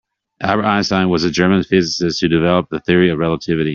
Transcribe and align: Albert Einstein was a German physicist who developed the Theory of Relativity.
Albert 0.41 0.63
Einstein 0.65 1.09
was 1.09 1.23
a 1.23 1.29
German 1.29 1.61
physicist 1.63 2.21
who 2.21 2.27
developed 2.27 2.71
the 2.71 2.79
Theory 2.79 3.11
of 3.11 3.19
Relativity. 3.19 3.69